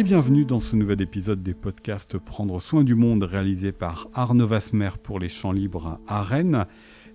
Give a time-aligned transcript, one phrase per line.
[0.00, 4.46] et bienvenue dans ce nouvel épisode des podcasts Prendre soin du monde réalisé par Arnaud
[4.46, 6.64] Vasmer pour les Champs Libres à Rennes.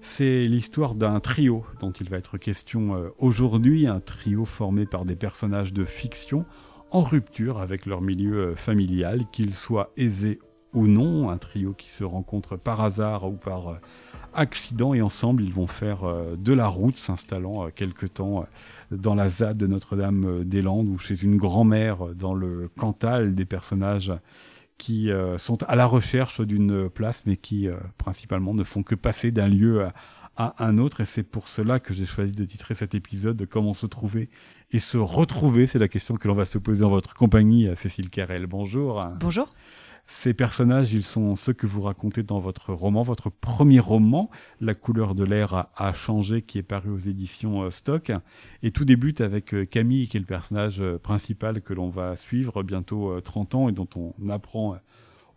[0.01, 5.03] C'est l'histoire d'un trio dont il va être question euh, aujourd'hui, un trio formé par
[5.03, 6.45] des personnages de fiction
[6.91, 10.37] en rupture avec leur milieu euh, familial, qu'ils soient aisés
[10.75, 13.75] ou non, un trio qui se rencontre par hasard ou par euh,
[14.35, 16.01] accident et ensemble ils vont faire
[16.37, 18.45] de la route, s'installant quelque temps
[18.91, 24.13] dans la ZAD de Notre-Dame-des-Landes ou chez une grand-mère dans le Cantal, des personnages
[24.77, 28.95] qui euh, sont à la recherche d'une place, mais qui euh, principalement ne font que
[28.95, 29.87] passer d'un lieu
[30.35, 31.01] à, un autre.
[31.01, 34.29] Et c'est pour cela que j'ai choisi de titrer cet épisode de Comment se trouver
[34.71, 35.65] et se retrouver.
[35.65, 38.45] C'est la question que l'on va se poser en votre compagnie, Cécile Carrel.
[38.45, 39.01] Bonjour.
[39.17, 39.53] Bonjour.
[40.07, 44.29] Ces personnages, ils sont ceux que vous racontez dans votre roman, votre premier roman,
[44.61, 48.11] La couleur de l'air a, changé, qui est paru aux éditions euh, Stock.
[48.61, 52.15] Et tout débute avec euh, Camille, qui est le personnage euh, principal que l'on va
[52.15, 54.77] suivre bientôt 30 ans et dont on apprend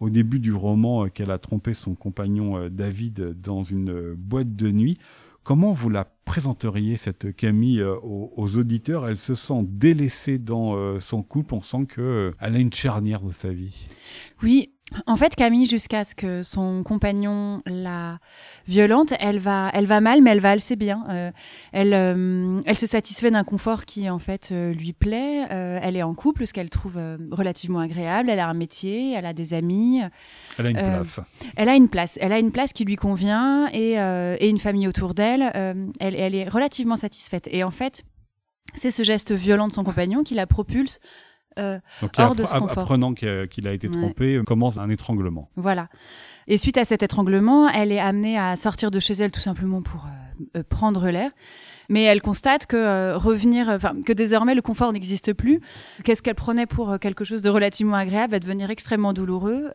[0.01, 4.99] au début du roman qu'elle a trompé son compagnon David dans une boîte de nuit.
[5.45, 9.09] Comment vous la présenteriez, cette Camille, aux, auditeurs?
[9.09, 13.51] Elle se sent délaissée dans son couple, on sent qu'elle a une charnière de sa
[13.51, 13.89] vie.
[14.43, 14.75] Oui,
[15.07, 18.19] en fait, Camille, jusqu'à ce que son compagnon la
[18.67, 21.05] violente, elle va, elle va mal, mais elle va assez bien.
[21.11, 21.31] Euh,
[21.73, 25.47] elle, euh, elle se satisfait d'un confort qui en fait euh, lui plaît.
[25.51, 26.99] elle est en couple, ce qu'elle trouve
[27.31, 28.31] relativement agréable.
[28.31, 30.01] Elle a un métier, elle a des amis.
[30.59, 31.21] Elle a une place.
[31.57, 32.19] Elle a une place.
[32.21, 35.51] Elle a une place qui lui convient et, et une famille autour d'elle.
[36.01, 37.49] elle, elle est relativement satisfaite.
[37.51, 38.05] Et en fait,
[38.75, 41.01] c'est ce geste violent de son compagnon qui la propulse
[41.59, 41.79] euh,
[42.19, 42.85] hors de ce confort.
[42.85, 45.49] Apprenant qu'il a été trompé, euh, commence un étranglement.
[45.57, 45.89] Voilà.
[46.47, 49.83] Et suite à cet étranglement, elle est amenée à sortir de chez elle tout simplement
[49.83, 50.07] pour
[50.57, 51.31] euh, prendre l'air.
[51.91, 55.61] Mais elle constate que revenir, enfin que désormais le confort n'existe plus.
[56.05, 58.33] Qu'est-ce qu'elle prenait pour quelque chose de relativement agréable?
[58.33, 59.71] Va devenir extrêmement douloureux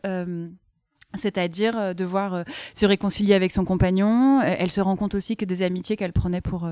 [1.16, 2.42] c'est-à-dire euh, devoir euh,
[2.74, 4.40] se réconcilier avec son compagnon.
[4.40, 6.68] Euh, elle se rend compte aussi que des amitiés qu'elle prenait pour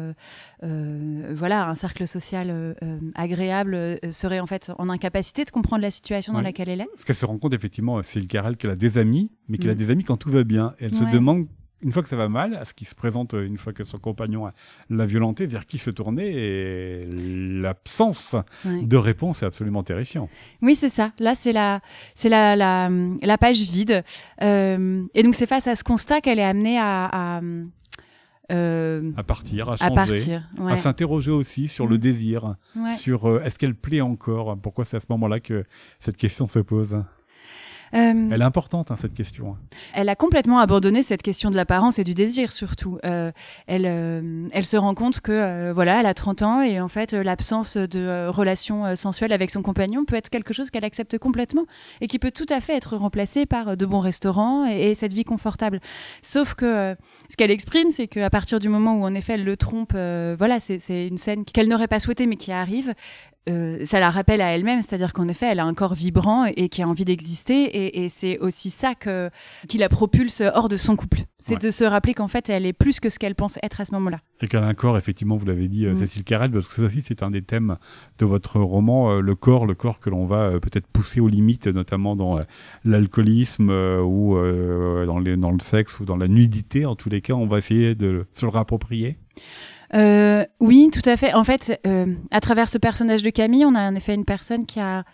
[0.62, 2.76] voilà un cercle social
[3.14, 6.88] agréable seraient en fait en incapacité de comprendre la situation dans laquelle elle est.
[6.92, 9.70] Parce qu'elle se rend compte effectivement, c'est le Carrel qu'elle a des amis, mais qu'elle
[9.70, 9.78] a mm.
[9.78, 10.74] des amis quand tout va bien.
[10.78, 11.46] elle se demande
[11.82, 13.98] une fois que ça va mal, à ce qui se présente une fois que son
[13.98, 14.50] compagnon
[14.90, 20.28] l'a violenté, vers qui se tourner et l'absence de réponse est absolument terrifiant.
[20.60, 21.12] Oui, c'est ça.
[21.18, 21.80] Là, c'est la,
[22.14, 22.88] c'est la, la,
[23.20, 24.04] la, page vide.
[24.42, 27.40] Euh, et donc, c'est face à ce constat qu'elle est amenée à, à
[28.50, 31.98] euh, à partir, à changer, à, s'interroger aussi sur le mm.
[31.98, 32.56] désir,
[32.98, 34.58] sur euh, est-ce qu'elle plaît encore?
[34.58, 35.64] Pourquoi c'est à ce moment-là que
[35.98, 37.02] cette question se pose?
[37.94, 39.56] Euh, elle est importante, hein, cette question.
[39.94, 42.98] Elle a complètement abandonné cette question de l'apparence et du désir, surtout.
[43.04, 43.32] Euh,
[43.66, 47.12] elle, euh, elle se rend compte que, voilà, elle a 30 ans et en fait,
[47.12, 51.66] l'absence de relation sensuelle avec son compagnon peut être quelque chose qu'elle accepte complètement
[52.00, 55.24] et qui peut tout à fait être remplacé par de bons restaurants et, cette vie
[55.24, 55.80] confortable.
[56.22, 56.96] Sauf que
[57.28, 60.60] ce qu'elle exprime, c'est qu'à partir du moment où, en effet, elle le trompe, voilà,
[60.60, 62.94] c'est une scène qu'elle n'aurait pas souhaitée mais qui arrive,
[63.48, 66.68] euh, ça la rappelle à elle-même, c'est-à-dire qu'en effet, elle a un corps vibrant et,
[66.68, 69.30] qui a envie d'exister, et, c'est aussi ça que,
[69.68, 71.22] qui la propulse hors de son couple.
[71.38, 73.84] C'est de se rappeler qu'en fait, elle est plus que ce qu'elle pense être à
[73.84, 74.20] ce moment-là.
[74.40, 75.96] Et qu'elle a un corps, effectivement, vous l'avez dit, euh, mm.
[75.96, 77.78] Cécile Carrel, parce que ça aussi, c'est un des thèmes
[78.18, 81.66] de votre roman, euh, le corps, le corps que l'on va peut-être pousser aux limites,
[81.66, 82.38] notamment dans
[82.84, 86.86] l'alcoolisme ou dans, les, dans le sexe ou dans la nudité.
[86.86, 89.18] En tous les cas, on va essayer de se le réapproprier.
[89.94, 91.34] Euh, oui, tout à fait.
[91.34, 94.64] En fait, euh, à travers ce personnage de Camille, on a en effet une personne
[94.64, 95.04] qui a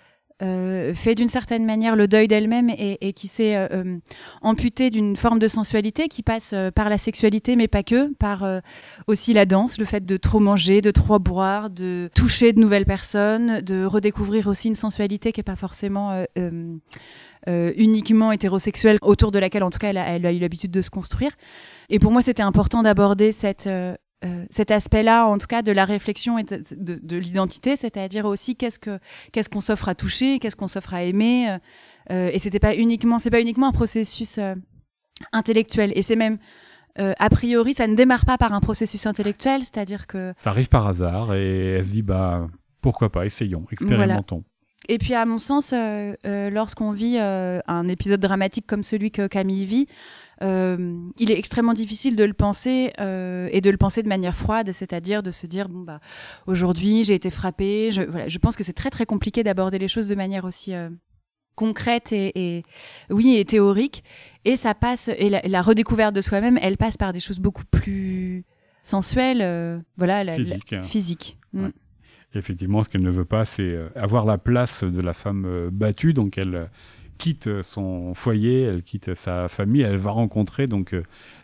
[0.40, 3.98] euh, fait d'une certaine manière le deuil d'elle-même et, qui s'est euh,
[4.40, 8.46] amputée d'une forme de sensualité qui passe par la sexualité, mais pas que, par
[9.08, 12.86] aussi la danse, le fait de trop manger, de trop boire, de toucher de nouvelles
[12.86, 16.24] personnes, de redécouvrir aussi une sensualité qui est pas forcément
[17.48, 20.82] uniquement hétérosexuelle, autour de laquelle en tout cas elle a, elle a eu l'habitude de
[20.82, 21.32] se construire.
[21.90, 23.94] Et pour moi, c'était important d'aborder cette euh,
[24.50, 28.98] cet aspect-là, en tout cas, de la réflexion et de, l'identité, c'est-à-dire aussi qu'est-ce que
[29.32, 31.58] qu'est-ce qu'on s'offre à toucher, qu'est-ce qu'on s'offre à aimer, euh,
[32.10, 34.40] euh, et c'était pas uniquement, c'est pas uniquement un processus
[35.32, 36.38] intellectuel, et c'est même
[36.96, 40.88] a priori, ça ne démarre pas par un processus intellectuel, c'est-à-dire que ça arrive par
[40.88, 42.48] hasard et elle se dit bah
[42.80, 44.42] pourquoi pas, essayons, expérimentons.
[44.88, 45.72] Et puis, à mon sens,
[46.24, 49.86] lorsqu'on vit un épisode dramatique comme celui que Camille vit,
[50.42, 54.36] euh, il est extrêmement difficile de le penser euh, et de le penser de manière
[54.36, 56.00] froide, c'est-à-dire de se dire bon bah
[56.46, 57.90] aujourd'hui j'ai été frappée.
[57.90, 60.74] Je, voilà, je pense que c'est très très compliqué d'aborder les choses de manière aussi
[60.74, 60.90] euh,
[61.56, 62.62] concrète et, et,
[63.10, 64.04] oui et théorique.
[64.44, 68.44] Et ça passe et la, redécouverte de soi-même, elle passe par des choses beaucoup plus
[68.80, 70.74] sensuelles, voilà, physique.
[70.84, 71.38] physique.
[71.52, 71.68] Mm.
[72.34, 76.38] effectivement, ce qu'elle ne veut pas, c'est avoir la place de la femme battue, donc
[76.38, 76.70] elle
[77.18, 80.94] quitte son foyer, elle quitte sa famille, elle va rencontrer donc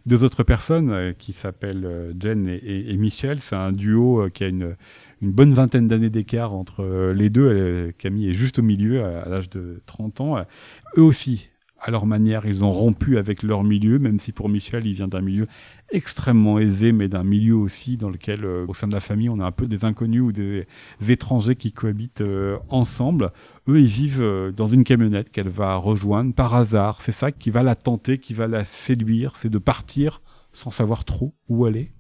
[0.07, 3.41] deux autres personnes qui s'appellent Jen et, Michel.
[3.41, 4.77] C'est un duo qui a une,
[5.21, 7.93] bonne vingtaine d'années d'écart entre euh, les deux.
[7.99, 10.37] Camille est juste au milieu, à, l'âge de 30 ans.
[10.97, 11.49] Eux aussi,
[11.85, 15.09] à leur manière, ils ont rompu avec leur milieu, même si pour Michel, il vient
[15.09, 15.47] d'un milieu
[15.91, 19.39] extrêmement aisé, mais d'un milieu aussi dans lequel, euh, au sein de la famille, on
[19.39, 20.67] a un peu des inconnus ou des,
[21.09, 23.33] étrangers qui cohabitent euh, ensemble.
[23.69, 27.03] Eux, ils vivent dans une camionnette qu'elle va rejoindre par hasard.
[27.03, 30.21] C'est ça qui va la tenter, qui va la séduire, c'est de partir
[30.53, 31.93] sans savoir trop où aller.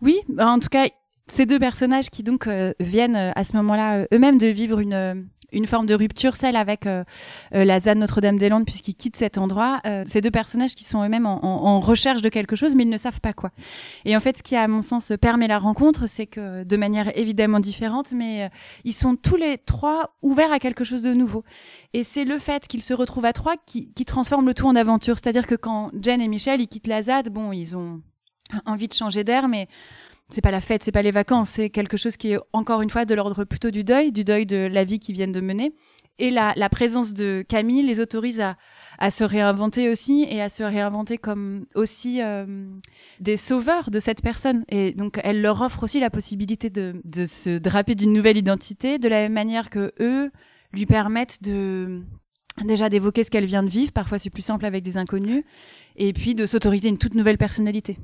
[0.00, 0.88] Oui, bah, en tout cas,
[1.30, 4.80] ces deux personnages qui donc euh, viennent euh, à ce moment-là euh, eux-mêmes de vivre
[4.80, 6.86] une une forme de rupture, celle avec
[7.52, 9.80] la ZAD Notre-Dame-des-Landes, puisqu'ils quittent cet endroit.
[10.06, 12.96] ces deux personnages qui sont eux-mêmes en, en, recherche de quelque chose, mais ils ne
[12.96, 13.50] savent pas quoi.
[14.04, 17.16] Et en fait, ce qui, à mon sens, permet la rencontre, c'est que, de manière
[17.16, 18.50] évidemment différente, mais
[18.84, 21.44] ils sont tous les trois ouverts à quelque chose de nouveau.
[21.94, 24.76] Et c'est le fait qu'ils se retrouvent à trois qui, qui transforme le tout en
[24.76, 25.16] aventure.
[25.16, 28.02] C'est-à-dire que quand Jen et Michel, ils quittent la ZAD, bon, ils ont
[28.66, 29.68] envie de changer d'air, mais
[30.30, 32.90] c'est pas la fête, c'est pas les vacances, c'est quelque chose qui est encore une
[32.90, 35.72] fois de l'ordre plutôt du deuil, du deuil de la vie qu'ils viennent de mener.
[36.20, 38.56] Et la, la présence de Camille les autorise à,
[38.98, 42.66] à, se réinventer aussi et à se réinventer comme aussi euh,
[43.20, 44.64] des sauveurs de cette personne.
[44.68, 48.98] Et donc elle leur offre aussi la possibilité de, de se draper d'une nouvelle identité,
[48.98, 50.32] de la même manière que eux
[50.72, 52.02] lui permettent de
[52.64, 53.92] déjà d'évoquer ce qu'elle vient de vivre.
[53.92, 55.44] Parfois c'est plus simple avec des inconnus,
[55.96, 57.96] et puis de s'autoriser une toute nouvelle personnalité.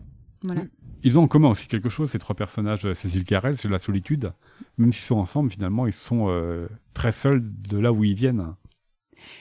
[0.43, 0.63] Voilà.
[1.05, 3.79] Ils ont en commun aussi quelque chose, ces trois personnages, euh, Cécile Carrel, c'est la
[3.79, 4.33] solitude.
[4.79, 8.55] Même s'ils sont ensemble, finalement, ils sont euh, très seuls de là où ils viennent.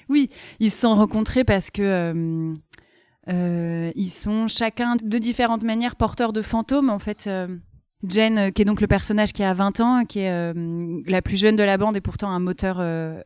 [0.10, 0.30] Oui,
[0.60, 2.54] ils se sont rencontrés parce que
[3.30, 6.90] euh, ils sont chacun de différentes manières porteurs de fantômes.
[6.90, 7.30] En fait,
[8.08, 11.22] Jen, euh, qui est donc le personnage qui a 20 ans, qui est euh, la
[11.22, 12.78] plus jeune de la bande et pourtant un moteur.
[12.80, 13.22] Euh,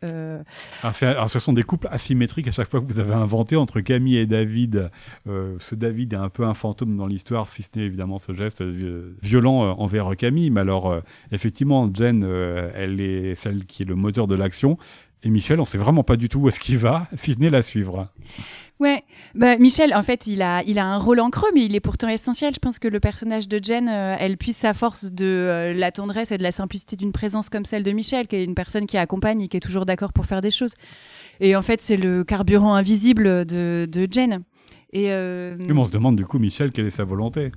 [0.84, 4.18] alors, ce sont des couples asymétriques à chaque fois que vous avez inventé entre Camille
[4.18, 4.90] et David.
[5.26, 8.64] ce David est un peu un fantôme dans l'histoire, si ce n'est évidemment ce geste
[9.22, 10.50] violent envers Camille.
[10.50, 11.02] Mais alors,
[11.32, 12.24] effectivement, Jen,
[12.76, 14.78] elle est celle qui est le moteur de l'action.
[15.24, 17.50] Et Michel, on sait vraiment pas du tout où est-ce qu'il va, si ce n'est
[17.50, 18.08] la suivre.
[18.80, 19.04] Ouais,
[19.34, 21.80] bah, Michel, en fait, il a, il a un rôle en creux, mais il est
[21.80, 22.54] pourtant essentiel.
[22.54, 25.92] Je pense que le personnage de Jen, euh, elle puise sa force de euh, la
[25.92, 28.86] tendresse et de la simplicité d'une présence comme celle de Michel, qui est une personne
[28.86, 30.76] qui accompagne et qui est toujours d'accord pour faire des choses.
[31.40, 34.44] Et en fait, c'est le carburant invisible de, de Jen.
[34.94, 35.58] Et euh...
[35.76, 37.52] on se demande du coup, Michel, quelle est sa volonté?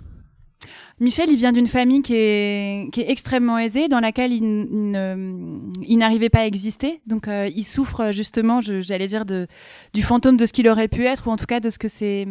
[0.98, 6.28] Michel, il vient d'une famille qui est, qui est extrêmement aisée, dans laquelle il, n'arrivait
[6.28, 7.00] pas à exister.
[7.06, 9.46] Donc, euh, il souffre justement, j'allais dire, de,
[9.94, 11.88] du fantôme de ce qu'il aurait pu être, ou en tout cas de ce que
[11.88, 12.28] ses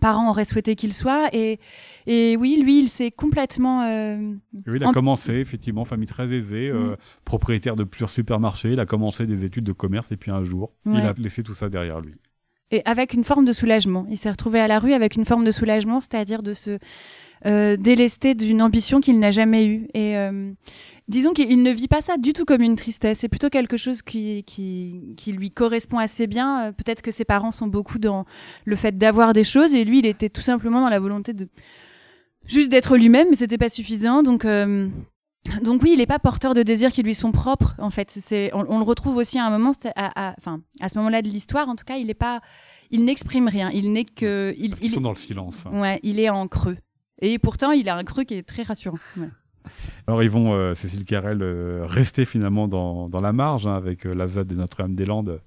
[0.00, 1.28] parents auraient souhaité qu'il soit.
[1.34, 1.58] Et,
[2.06, 3.82] et oui, lui, il s'est complètement.
[3.82, 4.32] Euh,
[4.66, 6.96] oui, il a commencé, effectivement, famille très aisée, euh, mm.
[7.24, 8.72] propriétaire de plusieurs supermarchés.
[8.72, 11.54] Il a commencé des études de commerce, et puis un jour, il a laissé tout
[11.54, 12.14] ça derrière lui.
[12.70, 14.06] Et avec une forme de soulagement.
[14.10, 16.78] Il s'est retrouvé à la rue avec une forme de soulagement, c'est-à-dire de se
[17.46, 19.88] euh, délesté d'une ambition qu'il n'a jamais eue.
[19.94, 20.52] Et euh,
[21.08, 23.20] disons qu'il ne vit pas ça du tout comme une tristesse.
[23.20, 26.66] C'est plutôt quelque chose qui, qui, qui lui correspond assez bien.
[26.66, 28.26] Euh, peut-être que ses parents sont beaucoup dans
[28.66, 31.48] le fait d'avoir des choses et lui, il était tout simplement dans la volonté de
[32.46, 34.22] juste d'être lui-même, mais c'était pas suffisant.
[34.22, 34.44] Donc
[35.62, 37.74] donc oui, il n'est pas porteur de désirs qui lui sont propres.
[37.78, 41.22] En fait, c'est on, le retrouve aussi à un moment, à, enfin à ce moment-là
[41.22, 41.68] de l'histoire.
[41.68, 42.40] En tout cas, il est pas,
[42.90, 43.70] il n'exprime rien.
[43.70, 45.64] Il n'est que, il, ils sont dans le silence.
[45.72, 46.76] Ouais, il est en creux.
[47.22, 48.98] Et pourtant, il a un creux qui est très rassurant.
[50.06, 54.06] Alors ils vont, euh, Cécile Carrel, euh, rester finalement dans, dans la marge hein, avec
[54.06, 55.40] euh, la ZAD de Notre-Dame-des-Landes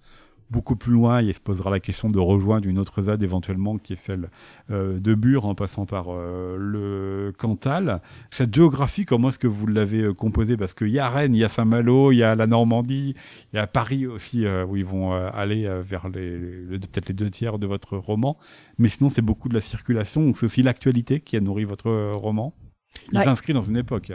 [0.54, 3.94] beaucoup plus loin, il se posera la question de rejoindre une autre ZAD éventuellement qui
[3.94, 4.30] est celle
[4.70, 8.02] euh, de Bure en passant par euh, le Cantal.
[8.30, 10.56] Cette géographie, comment est-ce que vous l'avez euh, composée?
[10.56, 13.16] Parce qu'il y a Rennes, il y a Saint-Malo, il y a la Normandie,
[13.52, 16.38] il y a Paris aussi où ils vont aller vers les,
[16.70, 18.38] peut-être les deux tiers de votre roman.
[18.78, 20.34] Mais sinon, c'est beaucoup de la circulation.
[20.34, 22.54] C'est aussi l'actualité qui a nourri votre roman?
[23.12, 24.12] Il s'inscrit dans une époque.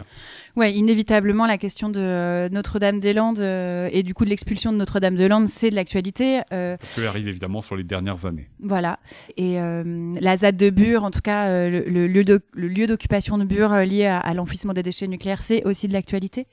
[0.55, 5.47] Ouais, inévitablement, la question de euh, Notre-Dame-des-Landes euh, et du coup de l'expulsion de Notre-Dame-des-Landes,
[5.47, 6.41] c'est de l'actualité.
[6.51, 8.49] Euh, Ça arrive évidemment sur les dernières années.
[8.61, 8.99] Voilà.
[9.37, 14.19] Et la ZAD de Bure, en tout cas, le, lieu d'occupation de Bure lié à,
[14.19, 16.47] à l'enfouissement des déchets nucléaires, c'est aussi de l'actualité.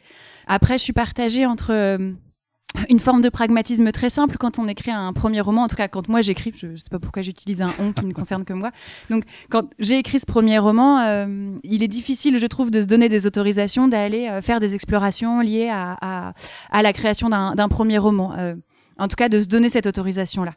[0.47, 1.73] Après, je suis partagée entre
[2.88, 5.62] une forme de pragmatisme très simple quand on écrit un premier roman.
[5.62, 8.06] En tout cas, quand moi j'écris, je, ne sais pas pourquoi j'utilise un on qui
[8.06, 8.70] ne concerne que moi.
[9.11, 12.87] Donc, quand j'ai écrit ce premier roman, euh, il est difficile, je trouve, de se
[12.87, 16.35] donner des autorisations d'aller euh, faire des explorations liées à,
[16.73, 18.35] la création d'un premier roman.
[18.38, 18.54] Euh,
[18.99, 20.54] en tout cas, de se donner cette autorisation-là.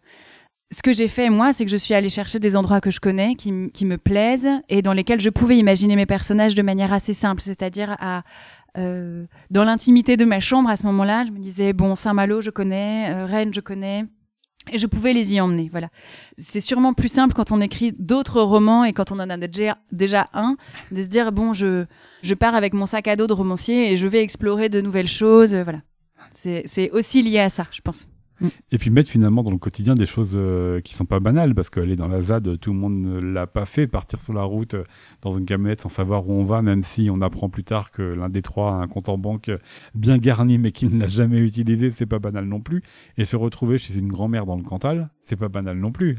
[0.71, 2.99] Ce que j'ai fait, moi, c'est que je suis allée chercher des endroits que je
[2.99, 7.15] connais, qui me plaisent, et dans lesquels je pouvais imaginer mes personnages de manière assez
[7.15, 8.21] simple, c'est-à-dire à,
[8.75, 13.25] dans l'intimité de ma chambre à ce moment-là, je me disais bon Saint-Malo je connais,
[13.25, 14.05] Rennes je connais,
[14.71, 15.69] et je pouvais les y emmener.
[15.71, 15.89] Voilà.
[16.37, 19.77] C'est sûrement plus simple quand on écrit d'autres romans et quand on en a déjà,
[19.91, 20.57] déjà un,
[20.91, 21.85] de se dire bon, je,
[22.21, 25.07] je pars avec mon sac à dos de romancier et je vais explorer de nouvelles
[25.07, 25.55] choses.
[25.55, 25.81] Voilà.
[26.33, 28.07] C'est aussi lié à ça, je pense.
[28.71, 31.69] Et puis mettre finalement dans le quotidien des choses euh, qui sont pas banales, parce
[31.69, 34.75] qu'aller dans la ZAD, tout le monde ne l'a pas fait, partir sur la route
[34.75, 34.83] euh,
[35.21, 38.01] dans une camionnette sans savoir où on va, même si on apprend plus tard que
[38.01, 39.51] l'un des trois a un compte en banque
[39.95, 42.83] bien garni mais qu'il ne l'a jamais utilisé, c'est pas banal non plus.
[43.17, 46.17] Et se retrouver chez une grand-mère dans le Cantal, c'est pas banal non plus.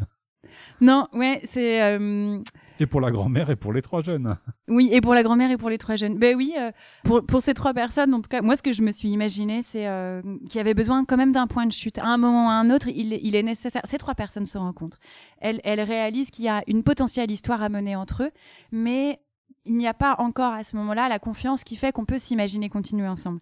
[0.80, 1.83] Non, ouais, c'est.
[1.83, 2.40] Euh,
[2.78, 4.38] et pour la grand-mère et pour les trois jeunes.
[4.66, 6.16] Oui, et pour la grand-mère et pour les trois jeunes.
[6.16, 6.71] Ben oui, euh,
[7.04, 9.62] pour, pour ces trois personnes, en tout cas, moi, ce que je me suis imaginé,
[9.62, 11.99] c'est euh, qu'il y avait besoin quand même d'un point de chute.
[11.99, 13.83] À un moment ou à un autre, il, il est nécessaire.
[13.85, 14.99] Ces trois personnes se rencontrent.
[15.40, 18.30] Elles, elles réalisent qu'il y a une potentielle histoire à mener entre eux,
[18.73, 19.21] mais
[19.66, 22.71] il n'y a pas encore à ce moment-là la confiance qui fait qu'on peut s'imaginer
[22.71, 23.40] continuer ensemble.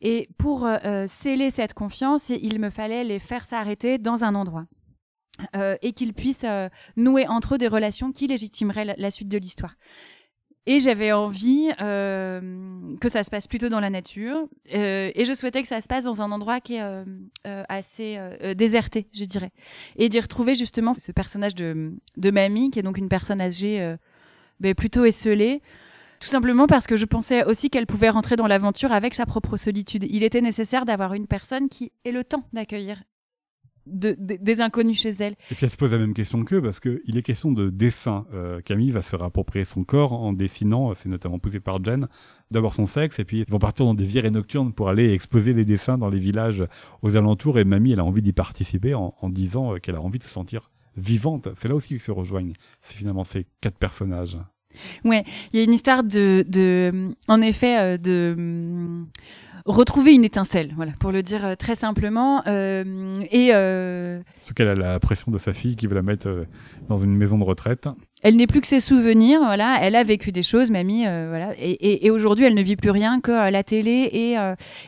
[0.00, 0.66] Et pour
[1.06, 4.64] sceller cette confiance, il me fallait les faire s'arrêter dans un endroit.
[5.54, 9.38] Euh, et qu'ils puissent euh, nouer entre eux des relations qui légitimeraient la, suite de
[9.38, 9.76] l'histoire.
[10.66, 15.62] Et j'avais envie euh, que ça se passe plutôt dans la nature, et je souhaitais
[15.62, 17.04] que ça se passe dans un endroit qui est
[17.44, 18.18] assez
[18.54, 19.50] déserté, je dirais,
[19.96, 21.90] et d'y retrouver justement ce personnage de,
[22.30, 23.96] mamie, qui est donc une personne âgée,
[24.60, 25.62] mais plutôt esselée,
[26.20, 29.56] tout simplement parce que je pensais aussi qu'elle pouvait rentrer dans l'aventure avec sa propre
[29.56, 30.04] solitude.
[30.10, 33.02] Il était nécessaire d'avoir une personne qui ait le temps d'accueillir
[33.90, 35.34] des inconnus chez elle.
[35.50, 38.26] Et puis elle se pose la même question qu'eux parce qu'il est question de dessin.
[38.32, 42.08] Euh, Camille va se réapproprier son corps en dessinant, c'est notamment poussé par Jen,
[42.50, 45.52] d'abord son sexe et puis ils vont partir dans des virées nocturnes pour aller exposer
[45.52, 46.64] les dessins dans les villages
[47.02, 50.18] aux alentours et Mamie elle a envie d'y participer en, disant euh, qu'elle a envie
[50.18, 51.48] de se sentir vivante.
[51.56, 52.54] C'est là aussi qu'ils se rejoignent.
[52.82, 54.38] C'est finalement ces quatre personnages.
[55.04, 59.04] Ouais, il y a une histoire de, de en effet, euh, de
[59.64, 62.42] retrouver une étincelle, voilà, pour le dire euh, très simplement.
[62.46, 64.20] Euh, et euh...
[64.38, 66.44] Surtout qu'elle a la pression de sa fille qui veut la mettre euh,
[66.88, 67.88] dans une maison de retraite.
[68.22, 69.78] Elle n'est plus que ses souvenirs, voilà.
[69.80, 71.52] Elle a vécu des choses, mamie, voilà.
[71.56, 74.34] Et, et, et aujourd'hui, elle ne vit plus rien que la télé et,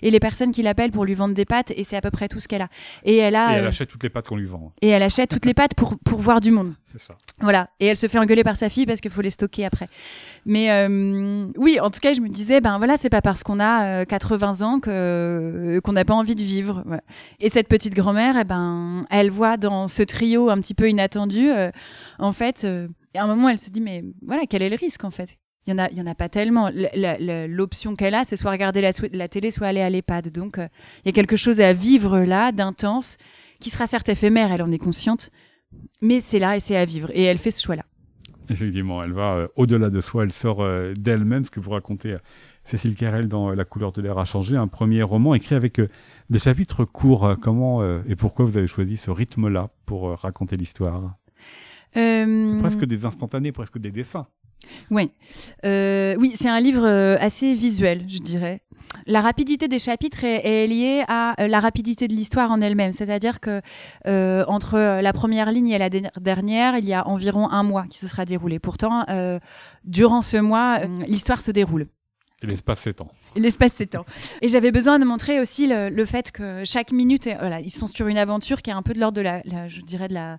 [0.02, 2.26] et les personnes qui l'appellent pour lui vendre des pâtes, et c'est à peu près
[2.26, 2.68] tout ce qu'elle a.
[3.04, 3.54] Et elle a.
[3.54, 4.72] Et elle achète toutes les pâtes qu'on lui vend.
[4.82, 6.74] Et elle achète toutes les pâtes pour pour voir du monde.
[6.90, 7.14] C'est ça.
[7.40, 7.68] Voilà.
[7.78, 9.88] Et elle se fait engueuler par sa fille parce qu'il faut les stocker après.
[10.44, 10.88] Mais
[11.56, 14.59] oui, en tout cas, je me disais, ben voilà, c'est pas parce qu'on a 80
[14.80, 16.84] que qu'on n'a pas envie de vivre.
[17.38, 21.50] Et cette petite grand-mère, eh ben, elle voit dans ce trio un petit peu inattendu,
[21.50, 21.70] euh,
[22.18, 25.04] en fait, euh, à un moment, elle se dit, mais voilà, quel est le risque
[25.04, 25.38] en fait?
[25.66, 26.70] Il y en a, il y en a pas tellement.
[26.74, 30.32] L'option qu'elle a, c'est soit regarder la, télé, soit aller à l'EHPAD.
[30.32, 33.18] Donc, il y a quelque chose à vivre là, d'intense,
[33.60, 35.30] qui sera certes éphémère, elle en est consciente,
[36.00, 37.10] mais c'est là et c'est à vivre.
[37.12, 37.84] Et elle fait ce choix-là.
[38.50, 42.14] Effectivement, elle va euh, au-delà de soi, elle sort euh, d'elle-même, ce que vous racontez,
[42.14, 42.18] euh,
[42.64, 45.80] Cécile Carrel, dans La couleur de l'air a changé, un premier roman écrit avec
[46.30, 47.36] des chapitres courts.
[47.40, 51.16] Comment et pourquoi vous avez choisi ce rythme-là pour raconter l'histoire?
[51.92, 54.26] Presque des instantanés, presque des dessins.
[54.90, 55.10] Oui,
[55.64, 58.60] oui, c'est un livre assez visuel, je dirais
[59.06, 62.92] la rapidité des chapitres est, liée à euh, la rapidité de l'histoire en elle-même.
[62.92, 63.60] C'est-à-dire que
[64.06, 67.98] euh, entre la première ligne et la dernière, il y a environ un mois qui
[67.98, 68.58] se sera déroulé.
[68.58, 69.38] Pourtant, euh,
[69.84, 71.86] durant ce mois, l'histoire se déroule.
[72.42, 73.08] Et l'espace s'étend.
[73.36, 74.06] L'espace s'étend.
[74.40, 78.06] Et j'avais besoin de montrer aussi le, fait que chaque minute, voilà, ils sont sur
[78.06, 80.38] une aventure qui est un peu de l'ordre de la, je dirais de la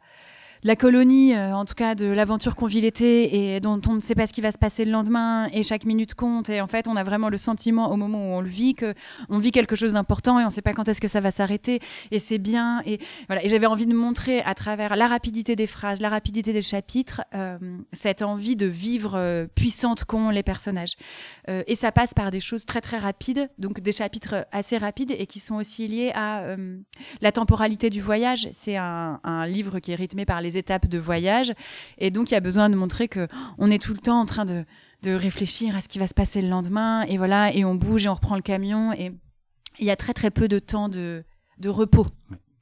[0.63, 3.99] la colonie, euh, en tout cas de l'aventure qu'on vit l'été et dont on ne
[3.99, 6.49] sait pas ce qui va se passer le lendemain et chaque minute compte.
[6.49, 8.93] Et en fait on a vraiment le sentiment au moment où on le vit que
[9.29, 11.31] on vit quelque chose d'important et on ne sait pas quand est-ce que ça va
[11.31, 11.79] s'arrêter.
[12.11, 12.83] Et c'est bien.
[12.85, 13.43] Et voilà.
[13.43, 17.21] Et j'avais envie de montrer à travers la rapidité des phrases, la rapidité des chapitres
[17.33, 17.57] euh,
[17.91, 20.95] cette envie de vivre euh, puissante qu'ont les personnages.
[21.67, 23.49] Et ça passe par des choses très très rapides.
[23.57, 26.45] Donc des chapitres assez rapides et qui sont aussi liés à
[27.21, 28.47] la temporalité du voyage.
[28.51, 31.53] C'est un, un livre qui est rythmé par les étapes de voyage.
[31.97, 33.27] Et donc, il y a besoin de montrer que
[33.57, 34.65] on est tout le temps en train de,
[35.03, 37.03] de réfléchir à ce qui va se passer le lendemain.
[37.03, 38.93] Et voilà, et on bouge et on reprend le camion.
[38.93, 39.11] Et
[39.79, 41.23] il y a très, très peu de temps de,
[41.57, 42.07] de repos.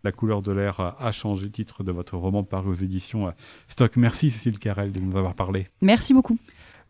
[0.04, 3.34] La couleur de l'air a changé, titre de votre roman paru aux éditions
[3.68, 3.98] Stock.
[3.98, 5.68] Merci Cécile Carrel de nous avoir parlé.
[5.82, 6.38] Merci beaucoup.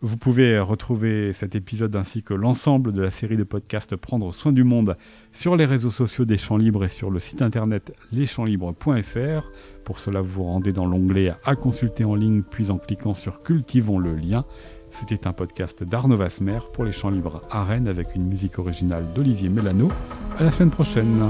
[0.02, 4.54] Vous pouvez retrouver cet épisode ainsi que l'ensemble de la série de podcasts Prendre soin
[4.54, 4.96] du monde
[5.34, 9.52] sur les réseaux sociaux des Champs Libres et sur le site internet leschampslibres.fr.
[9.84, 13.40] Pour cela, vous vous rendez dans l'onglet à consulter en ligne, puis en cliquant sur
[13.40, 14.46] Cultivons le lien.
[14.90, 19.04] C'était un podcast d'Arnaud Vasmer pour les Champs Libres à Rennes avec une musique originale
[19.14, 19.90] d'Olivier Mélano.
[20.38, 21.28] À la semaine prochaine.